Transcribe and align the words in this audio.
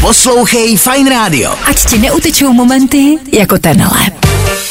Poslouchej 0.00 0.76
Fine 0.76 1.10
Radio. 1.10 1.50
Ať 1.66 1.86
ti 1.90 1.98
neutečou 1.98 2.52
momenty 2.52 3.18
jako 3.32 3.58
tenhle. 3.58 4.00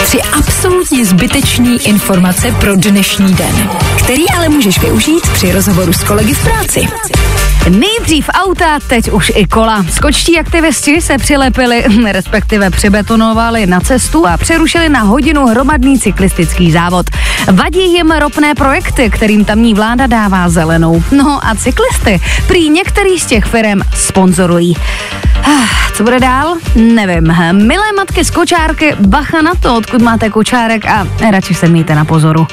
Tři 0.04 0.22
absolutně 0.22 1.06
zbytečný 1.06 1.88
informace 1.88 2.51
pro 2.59 2.75
dnešní 2.75 3.33
den, 3.33 3.69
který 3.98 4.29
ale 4.29 4.50
můžeš 4.50 4.79
využít 4.79 5.29
při 5.33 5.51
rozhovoru 5.51 5.93
s 5.93 6.03
kolegy 6.03 6.33
v 6.33 6.43
práci. 6.43 6.87
Nejdřív 7.69 8.30
auta, 8.34 8.80
teď 8.88 9.11
už 9.11 9.32
i 9.36 9.46
kola. 9.46 9.86
Skočtí 9.91 10.39
aktivisti 10.39 11.02
se 11.02 11.18
přilepili, 11.18 11.84
respektive 12.12 12.70
přibetonovali 12.70 13.66
na 13.66 13.80
cestu 13.80 14.28
a 14.28 14.38
přerušili 14.38 14.89
na 14.89 15.02
hodinu 15.02 15.46
hromadný 15.46 16.00
cyklistický 16.00 16.71
závod. 16.71 17.06
Vadí 17.52 17.93
jim 17.93 18.11
ropné 18.11 18.56
projekty, 18.56 19.10
kterým 19.10 19.46
tamní 19.46 19.74
vláda 19.74 20.07
dává 20.07 20.50
zelenou. 20.50 21.04
No 21.11 21.39
a 21.46 21.56
cyklisty 21.56 22.21
prý 22.48 22.70
některý 22.70 23.20
z 23.20 23.25
těch 23.25 23.46
firm 23.46 23.82
sponzorují. 23.96 24.75
Ah, 25.50 25.68
Co 25.95 26.04
bude 26.04 26.19
dál? 26.19 26.56
Nevím. 26.75 27.33
Milé 27.51 27.92
matky 27.97 28.25
z 28.25 28.29
kočárky, 28.29 28.96
bacha 29.00 29.42
na 29.42 29.55
to, 29.55 29.75
odkud 29.75 30.01
máte 30.01 30.29
kočárek 30.29 30.86
a 30.86 31.07
radši 31.32 31.54
se 31.54 31.68
mějte 31.68 31.96
na 31.96 32.05
pozoru. 32.05 32.47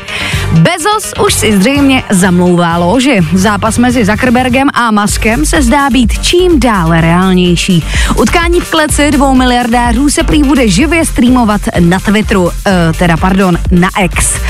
Bezos 0.53 1.13
už 1.27 1.35
si 1.35 1.59
zřejmě 1.59 2.03
zamlouvá 2.11 2.77
loži. 2.77 3.21
Zápas 3.33 3.79
mezi 3.79 4.05
Zuckerbergem 4.05 4.69
a 4.75 4.91
Muskem 4.91 5.47
se 5.47 5.63
zdá 5.63 5.91
být 5.91 6.23
čím 6.23 6.61
dále 6.61 7.01
reálnější. 7.01 7.85
Utkání 8.17 8.61
v 8.61 8.71
kleci 8.71 9.11
dvou 9.11 9.35
miliardářů 9.35 10.09
se 10.09 10.23
prý 10.23 10.43
bude 10.43 10.69
živě 10.69 11.05
streamovat 11.05 11.61
na 11.81 11.99
Twitteru, 11.99 12.43
uh, 12.43 12.53
teda 12.99 13.17
pardon, 13.17 13.59
na 13.71 13.89
X. 14.03 14.35
Uh, 14.35 14.41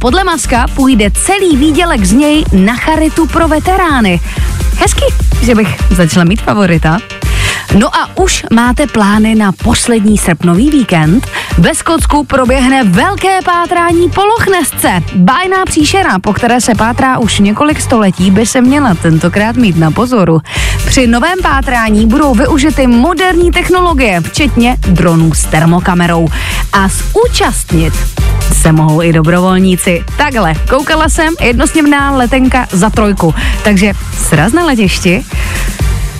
podle 0.00 0.24
Maska 0.24 0.66
půjde 0.74 1.10
celý 1.10 1.56
výdělek 1.56 2.04
z 2.04 2.12
něj 2.12 2.44
na 2.52 2.76
charitu 2.76 3.26
pro 3.26 3.48
veterány. 3.48 4.20
Hezky, 4.78 5.04
že 5.42 5.54
bych 5.54 5.76
začala 5.90 6.24
mít 6.24 6.42
favorita. 6.42 6.98
No 7.78 7.96
a 7.96 8.18
už 8.18 8.44
máte 8.52 8.86
plány 8.86 9.34
na 9.34 9.52
poslední 9.52 10.18
srpnový 10.18 10.70
víkend? 10.70 11.26
Ve 11.58 11.74
Skotsku 11.74 12.24
proběhne 12.24 12.84
velké 12.84 13.38
pátrání 13.44 14.10
po 14.10 14.24
Lochnesce. 14.24 15.02
Bájná 15.14 15.64
příšera, 15.64 16.18
po 16.18 16.32
které 16.32 16.60
se 16.60 16.74
pátrá 16.74 17.18
už 17.18 17.38
několik 17.38 17.80
století, 17.80 18.30
by 18.30 18.46
se 18.46 18.60
měla 18.60 18.94
tentokrát 18.94 19.56
mít 19.56 19.76
na 19.76 19.90
pozoru. 19.90 20.40
Při 20.86 21.06
novém 21.06 21.38
pátrání 21.42 22.06
budou 22.06 22.34
využity 22.34 22.86
moderní 22.86 23.50
technologie, 23.50 24.20
včetně 24.20 24.76
dronů 24.80 25.34
s 25.34 25.44
termokamerou. 25.44 26.28
A 26.72 26.88
zúčastnit 26.88 27.94
se 28.52 28.72
mohou 28.72 29.02
i 29.02 29.12
dobrovolníci. 29.12 30.04
Takhle, 30.16 30.54
koukala 30.54 31.08
jsem, 31.08 31.34
jednosměrná 31.40 32.16
letenka 32.16 32.66
za 32.72 32.90
trojku. 32.90 33.34
Takže 33.64 33.92
sraz 34.18 34.52
na 34.52 34.64
letišti, 34.64 35.24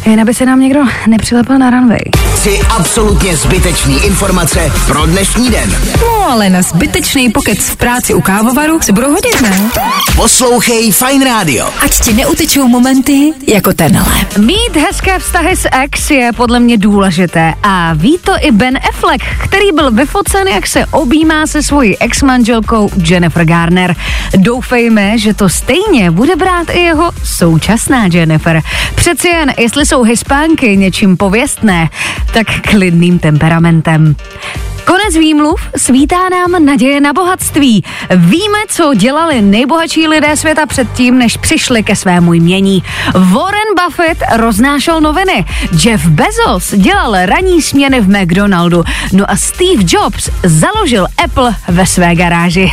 jen 0.06 0.20
aby 0.20 0.34
se 0.34 0.46
nám 0.46 0.60
někdo 0.60 0.80
nepřilepil 1.06 1.58
na 1.58 1.70
runway. 1.70 2.00
Tři 2.34 2.60
absolutně 2.68 3.36
zbytečný 3.36 4.04
informace 4.04 4.72
pro 4.86 5.06
dnešní 5.06 5.50
den. 5.50 5.76
No 6.00 6.30
ale 6.30 6.50
na 6.50 6.62
zbytečný 6.62 7.30
pokec 7.30 7.58
v 7.58 7.76
práci 7.76 8.14
u 8.14 8.20
kávovaru 8.20 8.80
se 8.80 8.92
budou 8.92 9.10
hodit, 9.10 9.40
ne? 9.42 9.70
Poslouchej 10.16 10.92
Fine 10.92 11.24
Radio. 11.24 11.68
Ať 11.84 12.00
ti 12.00 12.12
neutečou 12.12 12.68
momenty 12.68 13.32
jako 13.46 13.72
tenhle. 13.72 14.06
Mít 14.38 14.76
hezké 14.76 15.18
vztahy 15.18 15.56
s 15.56 15.68
ex 15.82 16.10
je 16.10 16.30
podle 16.36 16.60
mě 16.60 16.78
důležité 16.78 17.54
a 17.62 17.92
ví 17.94 18.18
to 18.24 18.32
i 18.40 18.50
Ben 18.50 18.78
Affleck, 18.88 19.24
který 19.44 19.72
byl 19.74 19.90
vyfocen, 19.90 20.48
jak 20.48 20.66
se 20.66 20.86
objímá 20.86 21.46
se 21.46 21.62
svojí 21.62 21.98
ex-manželkou 21.98 22.90
Jennifer 22.96 23.44
Garner. 23.44 23.96
Doufejme, 24.36 25.18
že 25.18 25.34
to 25.34 25.48
stejně 25.48 26.10
bude 26.10 26.36
brát 26.36 26.70
i 26.70 26.80
jeho 26.80 27.10
současná 27.24 28.06
Jennifer. 28.12 28.62
Přeci 28.94 29.28
jen, 29.28 29.52
jestli 29.58 29.86
jsou 29.86 29.93
hispánky 30.02 30.76
něčím 30.76 31.16
pověstné, 31.16 31.90
tak 32.32 32.46
klidným 32.60 33.18
temperamentem. 33.18 34.16
Konec 34.84 35.14
výmluv 35.14 35.60
svítá 35.76 36.28
nám 36.28 36.64
naděje 36.64 37.00
na 37.00 37.12
bohatství. 37.12 37.84
Víme, 38.16 38.58
co 38.68 38.94
dělali 38.94 39.42
nejbohatší 39.42 40.08
lidé 40.08 40.36
světa 40.36 40.66
předtím, 40.66 41.18
než 41.18 41.36
přišli 41.36 41.82
ke 41.82 41.96
svému 41.96 42.34
jmění. 42.34 42.82
Warren 43.14 43.68
Buffett 43.84 44.22
roznášel 44.36 45.00
noviny. 45.00 45.44
Jeff 45.84 46.06
Bezos 46.06 46.74
dělal 46.74 47.26
ranní 47.26 47.62
směny 47.62 48.00
v 48.00 48.08
McDonaldu. 48.08 48.84
No 49.12 49.30
a 49.30 49.36
Steve 49.36 49.84
Jobs 49.86 50.30
založil 50.42 51.06
Apple 51.24 51.54
ve 51.68 51.86
své 51.86 52.14
garáži. 52.14 52.72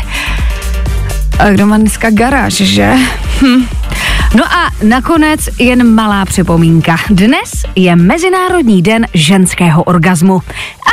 A 1.39 1.49
kdo 1.49 1.67
má 1.67 1.77
dneska 1.77 2.09
garáž, 2.09 2.53
že? 2.53 2.93
Hm. 3.41 3.80
No 4.35 4.43
a 4.45 4.69
nakonec 4.83 5.39
jen 5.59 5.93
malá 5.93 6.25
připomínka. 6.25 6.95
Dnes 7.09 7.51
je 7.75 7.95
Mezinárodní 7.95 8.81
den 8.81 9.07
ženského 9.13 9.83
orgazmu. 9.83 10.41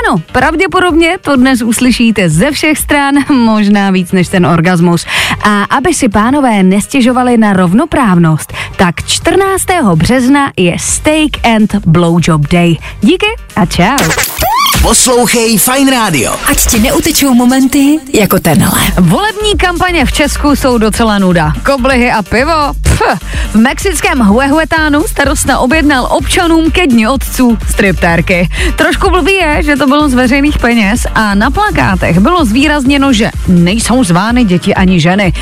Ano, 0.05 0.23
pravděpodobně 0.33 1.19
to 1.21 1.37
dnes 1.37 1.63
uslyšíte 1.63 2.29
ze 2.29 2.51
všech 2.51 2.79
stran, 2.79 3.15
možná 3.35 3.91
víc 3.91 4.13
než 4.13 4.29
ten 4.29 4.47
orgasmus. 4.47 5.07
A 5.43 5.63
aby 5.63 5.95
si 5.95 6.09
pánové 6.09 6.63
nestěžovali 6.63 7.37
na 7.37 7.53
rovnoprávnost, 7.53 8.53
tak 8.77 9.05
14. 9.07 9.65
března 9.95 10.53
je 10.57 10.77
Steak 10.79 11.47
and 11.55 11.75
Blowjob 11.87 12.49
Day. 12.49 12.77
Díky 13.01 13.27
a 13.57 13.67
čau. 13.67 14.48
Poslouchej 14.83 15.59
Fine 15.59 15.91
Radio. 15.91 16.33
Ať 16.47 16.67
ti 16.67 16.79
neutečou 16.79 17.35
momenty 17.35 17.99
jako 18.15 18.39
tenhle. 18.39 18.81
Volební 19.01 19.55
kampaně 19.57 20.07
v 20.07 20.13
Česku 20.13 20.57
jsou 20.57 20.79
docela 20.79 21.19
nuda. 21.19 21.53
Koblihy 21.65 22.11
a 22.11 22.23
pivo? 22.23 22.73
Pff. 22.83 23.03
V 23.51 23.55
mexickém 23.55 24.19
Huehuetánu 24.19 25.03
starosta 25.03 25.59
objednal 25.59 26.09
občanům 26.11 26.71
ke 26.71 26.87
dni 26.87 27.09
otců 27.09 27.59
striptérky. 27.71 28.49
Trošku 28.77 29.11
blbý 29.11 29.33
je, 29.33 29.63
že 29.63 29.77
to 29.77 29.87
bylo 29.87 30.09
z 30.09 30.15
veřejných 30.15 30.59
peněz 30.59 31.07
a 31.15 31.35
na 31.35 31.51
plakátech 31.51 32.19
bylo 32.19 32.45
zvýrazněno, 32.45 33.13
že 33.13 33.31
nejsou 33.49 34.05
zvány 34.05 34.45
děti 34.45 34.75
ani 34.75 35.01
ženy. 35.01 35.33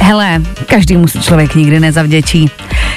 Hele, 0.00 0.42
každému 0.66 1.08
se 1.08 1.18
člověk 1.22 1.54
nikdy 1.54 1.80
nezavděčí. 1.80 2.50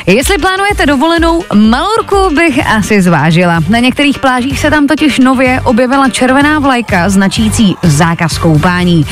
Jestli 0.08 0.38
plánujete 0.38 0.86
dovolenou, 0.86 1.44
Malorku 1.54 2.36
bych 2.36 2.68
asi 2.68 3.02
zvážila. 3.02 3.60
Na 3.70 3.80
některých 3.80 4.20
plážích 4.20 4.60
se 4.60 4.70
tam 4.70 4.88
totiž 4.88 5.20
nově 5.20 5.62
objevila 5.64 6.10
červená 6.10 6.60
vlajka 6.60 7.10
značící 7.10 7.76
zákaz 7.84 8.38
koupání. 8.38 9.06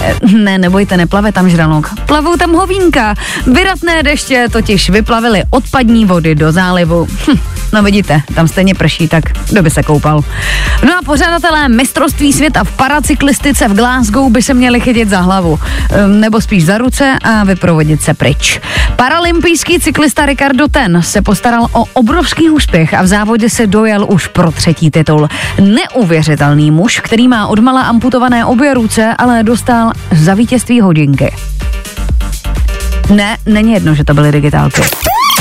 Eh, 0.00 0.14
Ne, 0.32 0.58
nebojte, 0.58 0.96
neplave 0.96 1.32
tam 1.32 1.48
žralok. 1.48 1.90
Plavou 2.06 2.36
tam 2.36 2.52
hovínka. 2.52 3.14
Vyratné 3.46 4.02
deště 4.02 4.46
totiž 4.52 4.90
vyplavily 4.90 5.42
odpadní 5.50 6.04
vody 6.04 6.34
do 6.34 6.52
zálivu. 6.52 7.06
Hm, 7.26 7.38
no 7.72 7.82
vidíte, 7.82 8.22
tam 8.34 8.48
stejně 8.48 8.74
prší, 8.74 9.08
tak 9.08 9.24
kdo 9.50 9.62
by 9.62 9.70
se 9.70 9.82
koupal. 9.82 10.24
No 10.86 10.92
a 10.98 11.02
pořadatelé 11.04 11.68
mistrovství 11.68 12.32
světa 12.32 12.64
v 12.64 12.72
paracyklistice 12.72 13.68
v 13.68 13.74
Glasgow 13.74 14.32
by 14.32 14.42
se 14.42 14.54
měli 14.54 14.80
chytit 14.80 15.08
za 15.08 15.20
hlavu. 15.20 15.58
Ehm, 15.90 16.20
Nebo 16.20 16.40
spíš 16.40 16.64
za 16.64 16.78
ruce 16.78 17.16
a 17.24 17.44
vyprovodit 17.44 18.02
se 18.02 18.14
pryč. 18.14 18.60
Paralympijský 18.96 19.80
cyklista 19.80 20.26
Ricardo 20.26 20.68
Ten 20.68 21.02
se 21.02 21.22
postaral 21.22 21.66
o 21.72 21.84
obrovský 21.92 22.50
úspěch 22.50 22.94
a 22.94 23.02
v 23.02 23.06
závodě 23.06 23.50
se 23.50 23.66
dojel 23.66 24.06
už 24.08 24.26
pro 24.26 24.50
třetí 24.50 24.90
titul. 24.90 25.28
Neuvěřitelný 25.60 26.70
muž, 26.70 27.00
který 27.00 27.28
má 27.28 27.46
odmala 27.46 27.82
amputované 27.82 28.44
obě 28.44 28.74
ruce, 28.74 29.14
ale 29.18 29.42
dostal 29.42 29.92
za 30.12 30.34
vítězství 30.34 30.80
hodinky. 30.80 31.34
Ne, 33.14 33.36
není 33.46 33.72
jedno, 33.72 33.94
že 33.94 34.04
to 34.04 34.14
byly 34.14 34.32
digitálky. 34.32 34.82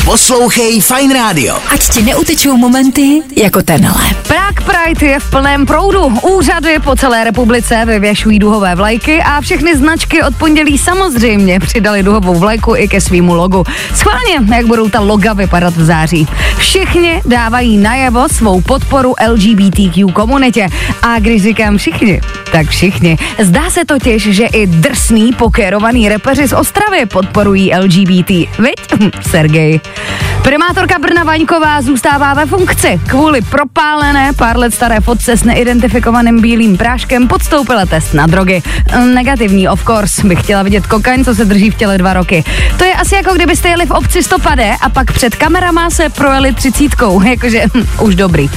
Poslouchej 0.09 0.81
Fine 0.81 1.13
Radio. 1.13 1.53
Ať 1.69 1.89
ti 1.89 2.01
neutečou 2.01 2.57
momenty 2.57 3.21
jako 3.35 3.61
tenhle. 3.61 4.01
Prague 4.49 4.65
Pride 4.65 5.07
je 5.07 5.19
v 5.19 5.29
plném 5.29 5.65
proudu. 5.65 6.05
Úřady 6.05 6.79
po 6.79 6.95
celé 6.95 7.23
republice 7.23 7.85
vyvěšují 7.85 8.39
duhové 8.39 8.75
vlajky 8.75 9.21
a 9.23 9.41
všechny 9.41 9.77
značky 9.77 10.23
od 10.23 10.35
pondělí 10.35 10.77
samozřejmě 10.77 11.59
přidali 11.59 12.03
duhovou 12.03 12.35
vlajku 12.35 12.75
i 12.75 12.87
ke 12.87 13.01
svýmu 13.01 13.33
logu. 13.33 13.63
Schválně, 13.95 14.55
jak 14.55 14.65
budou 14.65 14.89
ta 14.89 14.99
loga 14.99 15.33
vypadat 15.33 15.73
v 15.73 15.83
září. 15.83 16.27
Všichni 16.57 17.21
dávají 17.25 17.77
najevo 17.77 18.29
svou 18.29 18.61
podporu 18.61 19.13
LGBTQ 19.29 20.13
komunitě. 20.13 20.67
A 21.01 21.19
když 21.19 21.43
říkám 21.43 21.77
všichni, 21.77 22.21
tak 22.51 22.67
všichni. 22.67 23.17
Zdá 23.39 23.69
se 23.69 23.85
totiž, 23.85 24.23
že 24.23 24.45
i 24.45 24.67
drsný 24.67 25.33
pokérovaný 25.33 26.09
repeři 26.09 26.47
z 26.47 26.53
Ostravy 26.53 27.05
podporují 27.05 27.71
LGBT. 27.75 28.29
Viď? 28.59 29.11
Sergej. 29.21 29.79
Primátorka 30.49 30.99
Brna 30.99 31.23
Vaňková 31.23 31.81
zůstává 31.81 32.33
ve 32.33 32.45
funkci. 32.45 33.01
Kvůli 33.07 33.41
propálené 33.41 34.33
pár 34.33 34.57
let 34.57 34.73
staré 34.73 34.99
fotce 34.99 35.37
s 35.37 35.43
neidentifikovaným 35.43 36.41
bílým 36.41 36.77
práškem 36.77 37.27
podstoupila 37.27 37.85
test 37.85 38.13
na 38.13 38.27
drogy. 38.27 38.63
Negativní, 39.13 39.69
of 39.69 39.85
course. 39.85 40.27
Bych 40.27 40.43
chtěla 40.43 40.63
vidět 40.63 40.87
kokain, 40.87 41.25
co 41.25 41.35
se 41.35 41.45
drží 41.45 41.71
v 41.71 41.75
těle 41.75 41.97
dva 41.97 42.13
roky. 42.13 42.43
To 42.77 42.83
je 42.83 42.93
asi 42.93 43.15
jako 43.15 43.33
kdybyste 43.33 43.69
jeli 43.69 43.85
v 43.85 43.91
obci 43.91 44.23
stopadé 44.23 44.71
a 44.81 44.89
pak 44.89 45.11
před 45.11 45.35
kamerama 45.35 45.89
se 45.89 46.09
projeli 46.09 46.53
třicítkou. 46.53 47.21
Jakože 47.29 47.63
hm, 47.73 47.87
už 48.01 48.15
dobrý. 48.15 48.49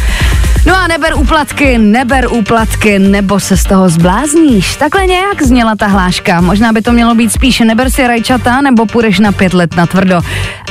No 0.66 0.76
a 0.76 0.86
neber 0.86 1.14
úplatky, 1.14 1.78
neber 1.78 2.26
úplatky, 2.30 2.98
nebo 2.98 3.40
se 3.40 3.56
z 3.56 3.64
toho 3.64 3.88
zblázníš. 3.88 4.76
Takhle 4.76 5.06
nějak 5.06 5.42
zněla 5.42 5.76
ta 5.76 5.86
hláška. 5.86 6.40
Možná 6.40 6.72
by 6.72 6.82
to 6.82 6.92
mělo 6.92 7.14
být 7.14 7.32
spíše 7.32 7.64
neber 7.64 7.90
si 7.90 8.06
rajčata, 8.06 8.60
nebo 8.60 8.86
půjdeš 8.86 9.18
na 9.18 9.32
pět 9.32 9.54
let 9.54 9.76
na 9.76 9.86
tvrdo. 9.86 10.20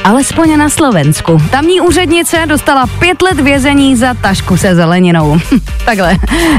Alespoň 0.04 0.58
na 0.58 0.70
Slovensku. 0.70 1.42
Tamní 1.52 1.82
úřednice 1.82 2.46
dostala 2.46 2.88
pět 2.88 3.22
let 3.22 3.40
vězení 3.40 3.96
za 3.96 4.14
tašku 4.14 4.58
se 4.58 4.76
zeleninou. 4.76 5.40
Takhle. 5.86 6.18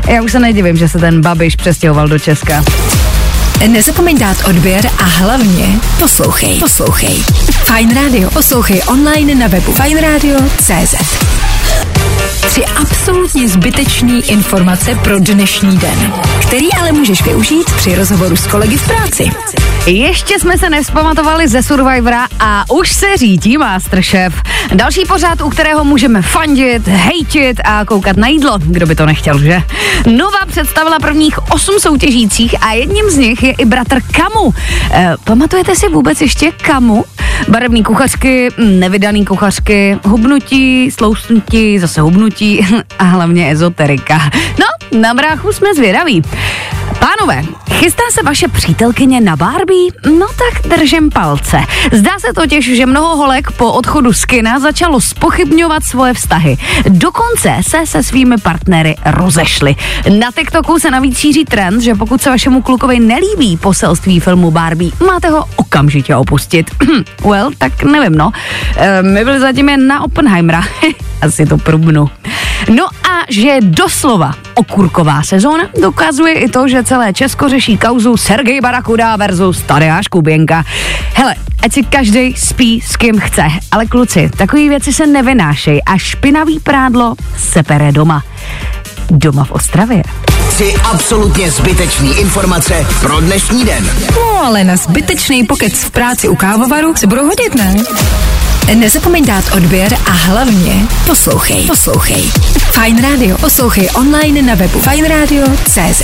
Já 0.09 0.23
už 0.23 0.33
se 0.33 0.39
nedivím, 0.39 0.77
že 0.77 0.89
se 0.89 0.99
ten 0.99 1.21
Babiš 1.21 1.57
přestěhoval 1.57 2.09
do 2.09 2.19
Česka. 2.19 2.65
Nezapomeň 3.69 4.19
dát 4.19 4.37
odběr 4.49 4.87
a 4.99 5.05
hlavně 5.05 5.67
poslouchej. 5.99 6.59
Poslouchej. 6.59 7.23
Fine 7.65 7.95
Radio. 7.95 8.31
Poslouchej 8.31 8.83
online 8.87 9.35
na 9.35 9.47
webu 9.47 9.73
fineradio.cz 9.73 11.42
Tři 12.53 12.65
absolutně 12.65 13.49
zbytečné 13.49 14.19
informace 14.19 14.95
pro 15.05 15.19
dnešní 15.19 15.79
den, 15.79 16.13
který 16.47 16.73
ale 16.73 16.93
můžeš 16.93 17.23
využít 17.23 17.71
při 17.77 17.95
rozhovoru 17.95 18.37
s 18.37 18.47
kolegy 18.47 18.77
v 18.77 18.87
práci. 18.87 19.31
Ještě 19.87 20.39
jsme 20.39 20.59
se 20.59 20.71
nespamatovali 20.71 21.49
ze 21.49 21.63
Survivora 21.63 22.27
a 22.41 22.65
už 22.71 22.93
se 22.93 23.17
řídí 23.17 23.59
Masterchef. 23.59 24.35
Další 24.75 25.05
pořád, 25.09 25.41
u 25.41 25.49
kterého 25.49 25.85
můžeme 25.85 26.23
fandit, 26.23 26.89
hejtit 26.89 27.61
a 27.65 27.85
koukat 27.85 28.17
na 28.17 28.29
jídlo. 28.29 28.59
Kdo 28.59 28.87
by 28.87 28.95
to 28.95 29.07
nechtěl, 29.07 29.39
že? 29.39 29.63
Nova 30.07 30.47
představila 30.47 30.99
prvních 30.99 31.51
osm 31.53 31.75
soutěžících 31.81 32.55
a 32.61 32.73
jedním 32.73 33.11
z 33.11 33.17
nich 33.17 33.43
je 33.43 33.53
i 33.53 33.65
bratr 33.65 34.01
Kamu. 34.01 34.55
E, 34.93 35.15
pamatujete 35.25 35.77
si 35.77 35.89
vůbec 35.89 36.21
ještě 36.21 36.53
Kamu? 36.53 37.05
Barevný 37.49 37.83
kuchařky, 37.83 38.49
nevydaný 38.59 39.25
kuchařky, 39.25 39.99
hubnutí, 40.05 40.91
sloustnutí, 40.91 41.79
zase 41.79 42.01
hubnutí 42.01 42.42
a 42.99 43.05
hlavně 43.05 43.51
ezoterika. 43.51 44.31
No, 44.59 44.99
na 45.01 45.15
bráchu 45.15 45.53
jsme 45.53 45.75
zvědaví. 45.75 46.23
Pánové, 46.99 47.43
chystá 47.73 48.03
se 48.13 48.23
vaše 48.23 48.49
přítelkyně 48.49 49.21
na 49.21 49.37
Barbie? 49.37 49.93
No 50.19 50.27
tak 50.27 50.77
držím 50.79 51.11
palce. 51.11 51.61
Zdá 51.93 52.11
se 52.19 52.33
totiž, 52.33 52.77
že 52.77 52.87
mnoho 52.87 53.17
holek 53.17 53.51
po 53.53 53.73
odchodu 53.73 54.13
z 54.13 54.25
kina 54.25 54.59
začalo 54.59 55.01
spochybňovat 55.01 55.85
svoje 55.85 56.15
vztahy. 56.15 56.57
Dokonce 56.89 57.57
se 57.69 57.87
se 57.87 58.03
svými 58.03 58.37
partnery 58.37 58.95
rozešly. 59.05 59.77
Na 60.19 60.31
TikToku 60.31 60.79
se 60.79 60.91
navíc 60.91 61.19
šíří 61.19 61.45
trend, 61.45 61.81
že 61.81 61.95
pokud 61.95 62.23
se 62.23 62.31
vašemu 62.31 62.63
klukovi 62.63 63.01
nelíbí 63.01 63.57
poselství 63.57 64.21
filmu 64.21 64.51
Barbie, 64.51 64.93
máte 65.07 65.29
ho 65.29 65.45
okamžitě 65.57 66.17
opustit. 66.17 66.71
well, 67.31 67.51
tak 67.59 67.83
nevím, 67.83 68.15
no. 68.15 68.33
E, 68.77 69.03
my 69.03 69.25
byli 69.25 69.41
zatím 69.41 69.69
jen 69.69 69.87
na 69.87 70.05
Oppenheimera. 70.05 70.63
Asi 71.23 71.47
to 71.47 71.59
prubnu. 71.59 72.11
No 72.71 72.87
a 72.87 73.27
že 73.31 73.41
je 73.41 73.59
doslova 73.61 74.35
okurková 74.55 75.23
sezóna, 75.23 75.71
dokazuje 75.81 76.35
i 76.35 76.49
to, 76.49 76.69
že 76.69 76.85
celé 76.85 77.13
Česko 77.13 77.49
řeší 77.49 77.79
kauzu 77.79 78.17
Sergej 78.17 78.61
Barakuda 78.61 79.17
versus 79.17 79.63
Tadeáš 79.63 80.09
Kuběnka. 80.09 80.65
Hele, 81.15 81.35
ať 81.63 81.73
si 81.73 81.83
každý 81.83 82.35
spí 82.37 82.81
s 82.81 82.97
kým 82.97 83.21
chce, 83.21 83.43
ale 83.71 83.87
kluci, 83.87 84.31
takové 84.37 84.69
věci 84.69 84.93
se 84.93 85.07
nevynášej 85.07 85.83
a 85.87 85.99
špinavý 85.99 86.61
prádlo 86.61 87.15
se 87.39 87.63
pere 87.63 87.93
doma. 87.93 88.23
Doma 89.11 89.45
v 89.45 89.51
Ostravě. 89.51 90.03
Tři 90.49 90.75
absolutně 90.93 91.51
zbytečný 91.51 92.19
informace 92.19 92.87
pro 93.01 93.21
dnešní 93.21 93.65
den. 93.65 93.91
No 94.11 94.45
ale 94.45 94.65
na 94.65 94.77
zbytečný 94.77 95.45
pokec 95.45 95.73
v 95.73 95.91
práci 95.91 96.29
u 96.29 96.37
kávovaru 96.37 96.95
se 96.97 97.07
budou 97.07 97.27
hodit, 97.27 97.55
ne? 97.55 97.75
Nezapomeň 98.75 99.25
dát 99.25 99.45
odběr 99.57 99.95
a 100.07 100.11
hlavně 100.11 100.87
poslouchej. 101.07 101.67
Poslouchej. 101.67 102.23
Fine 102.71 103.03
Radio. 103.03 103.39
Poslouchej 103.39 103.89
online 103.95 104.43
na 104.43 104.55
webu 104.55 104.81
fineradio.cz 104.81 106.03